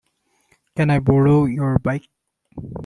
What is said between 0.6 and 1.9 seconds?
Can I borrow your